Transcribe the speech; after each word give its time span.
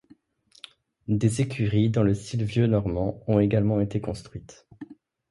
Des 1.07 1.41
écuries, 1.41 1.91
dans 1.91 2.01
le 2.01 2.15
style 2.15 2.43
vieux-normand, 2.43 3.21
ont 3.27 3.37
également 3.39 3.79
été 3.81 4.01
construites. 4.01 4.65